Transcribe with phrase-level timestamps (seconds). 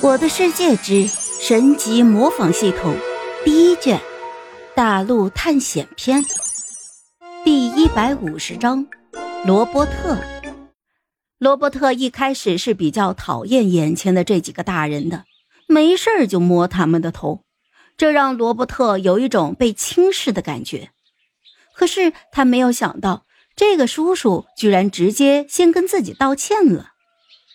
[0.00, 2.96] 我的世界之神级模仿系统
[3.44, 4.00] 第一卷
[4.76, 6.24] 大陆探险篇
[7.44, 8.86] 第一百五十章
[9.44, 10.16] 罗伯特。
[11.38, 15.24] 罗伯特一开始是比较讨厌眼前的这几个大人的，
[15.66, 17.42] 没事儿就摸他们的头，
[17.96, 20.90] 这让罗伯特有一种被轻视的感觉。
[21.74, 23.24] 可是他没有想到，
[23.56, 26.92] 这个叔叔居然直接先跟自己道歉了。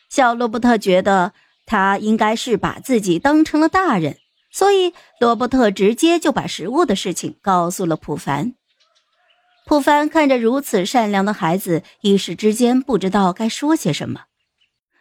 [0.10, 1.32] 小罗伯特觉得。
[1.66, 4.18] 他应该是把自己当成了大人，
[4.52, 8.54] 所以罗伯特直接就把食物的事情告诉了普凡。
[9.66, 14.24] 普凡看着如此善良的孩子，一时之间不知道该说些什么。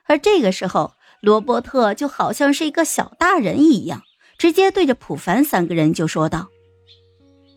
[0.07, 4.03] 而这个时候，罗伯特就好像是一个小大人一样，
[4.39, 6.49] 直接对着普凡三个人就说道：“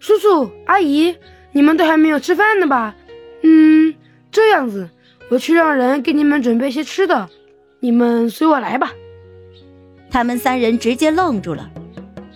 [0.02, 1.16] 叔叔阿姨，
[1.52, 2.96] 你们都还没有吃饭呢吧？
[3.44, 3.94] 嗯，
[4.32, 4.90] 这样子，
[5.30, 7.30] 我去让人给你们准备些吃的。”
[7.86, 8.94] 你们随我来吧。
[10.10, 11.70] 他们三人直接愣住了。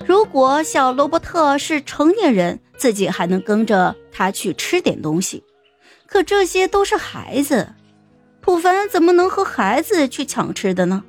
[0.05, 5.43] 如果小罗伯特是成年人，自己还能跟着他去吃点东西。
[6.05, 7.74] 可这些都是孩子，
[8.41, 11.04] 普凡怎么能和孩子去抢吃的呢？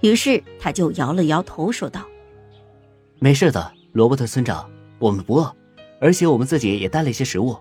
[0.00, 2.02] 于是他就摇了摇头，说道
[3.18, 4.70] ：“没事的，罗伯特村长，
[5.00, 5.52] 我们不饿，
[6.00, 7.56] 而且我们自己也带了一些食物。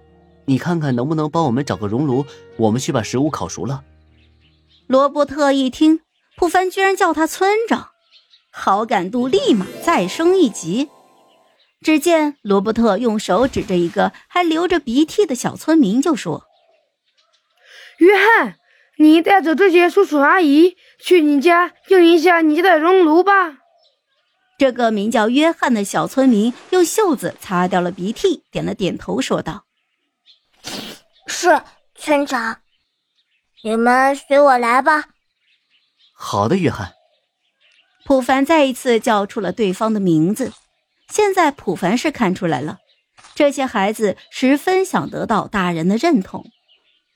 [0.45, 2.23] 你看看能不能帮我们找个熔炉，
[2.57, 3.83] 我们去把食物烤熟了。”
[4.85, 6.01] 罗伯特一听。
[6.37, 7.91] 普凡居然叫他村长，
[8.51, 10.89] 好感度立马再升一级。
[11.81, 16.45] 只见罗伯特用手指着一个还流着鼻涕的小村民，就说
[17.97, 18.57] ：“约翰，
[18.97, 23.57] 你带着这些叔叔阿姨去你家用一下你家的熔炉吧。”
[24.59, 29.65] 这个名叫约翰的小村民用袖子擦掉了鼻涕，点了点头，说道
[31.25, 31.63] ：“是
[31.95, 32.61] 村长，
[33.63, 35.05] 你们随我来吧。”
[36.23, 36.93] 好的，约翰。
[38.05, 40.53] 普凡再一次叫出了对方的名字。
[41.09, 42.77] 现在普凡是看出来了，
[43.33, 46.45] 这些孩子十分想得到大人的认同。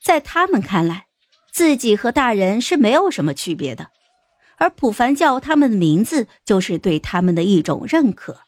[0.02, 1.06] 在他们看来，
[1.52, 3.90] 自己和大人是没有什么区别的，
[4.58, 8.40] 而普凡叫他们的名字，就是对他们的一种认可。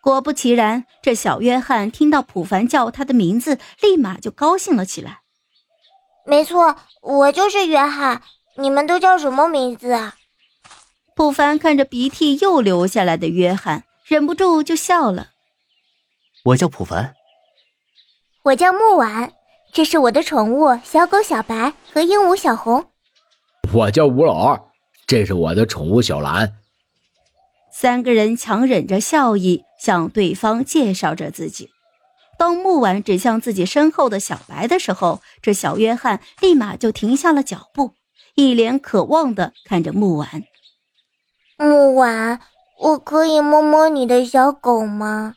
[0.00, 5.20] 果不其然，这小约翰听到普凡叫他的名字，立马就高兴了起来。
[6.24, 8.22] 没错，我就是约翰。
[8.60, 10.16] 你们都叫什么名字啊？
[11.16, 15.28] 普凡看着鼻涕又流下来的约翰，忍不住就笑了。
[16.44, 17.14] 我叫普凡。
[18.42, 19.32] 我叫木婉，
[19.72, 22.86] 这是我的宠物小狗小白和鹦鹉小红。
[23.72, 24.60] 我叫吴老二，
[25.06, 26.54] 这是我的宠物小蓝。
[27.72, 31.70] 三个人强忍着笑意向对方介绍着自己。
[32.38, 37.94] 当木婉指向自己身后的小白的时候，这小约翰立马就停下了脚步。
[38.34, 40.44] 一脸渴望的看着木婉，
[41.56, 42.40] 木婉，
[42.78, 45.34] 我可以摸摸你的小狗吗？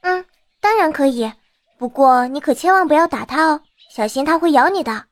[0.00, 0.24] 嗯，
[0.60, 1.32] 当然可以，
[1.78, 3.60] 不过你可千万不要打它哦，
[3.94, 5.04] 小心它会咬你的。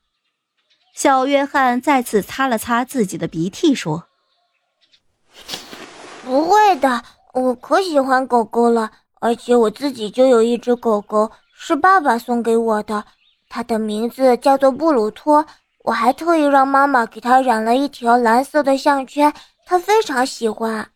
[0.93, 4.07] 小约翰再次擦了擦自己的鼻涕，说
[6.25, 7.03] ：“不会的，
[7.33, 8.91] 我可喜欢狗狗了，
[9.21, 13.05] 而且我自己就有一只狗狗，是爸爸送给我的，
[13.47, 15.45] 它的名字叫做布鲁托。”
[15.83, 19.33] 我还特意让妈妈给他染了一条蓝色的项圈，
[19.65, 20.89] 他非常喜欢。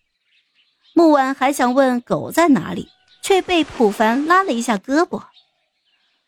[0.93, 2.89] 木婉还想问狗在哪里，
[3.21, 5.23] 却被普凡拉了一下胳膊。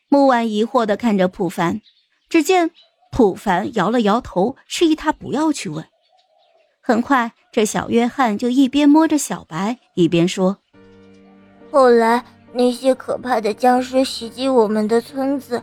[0.10, 1.82] 木婉疑惑的看着普凡，
[2.30, 2.72] 只见
[3.12, 5.86] 普凡摇了摇头，示意他不要去问。
[6.82, 10.58] 很快，这小约翰就一边摸着小白，一边说
[11.72, 12.24] ：“后来
[12.54, 15.62] 那些可怕的僵尸袭击我们的村子，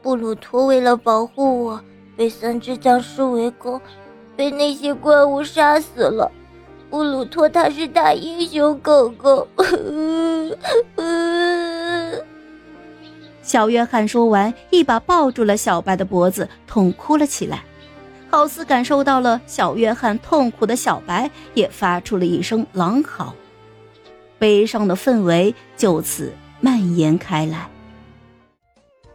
[0.00, 1.84] 布鲁托为了保护我。”
[2.16, 3.80] 被三只僵尸围攻，
[4.36, 6.30] 被那些怪物杀死了。
[6.90, 9.48] 布鲁托他是大英雄狗狗。
[13.42, 17.64] 小约翰说完，一把抱住了小白的脖子，痛哭了起来。
[18.30, 23.34] 好似感受到了小约翰痛苦的小白，也发出了一声狼嚎。
[24.38, 27.68] 悲伤的氛围就此蔓延开来。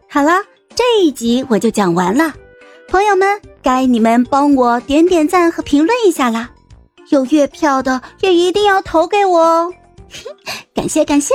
[0.10, 0.31] 好了，
[0.75, 2.33] 这一集我就讲完了。
[2.88, 6.50] 朋友们，该你们帮我点点赞和评论一下啦！
[7.10, 9.74] 有月票的也一定要投给我哦，
[10.74, 11.34] 感 谢感谢。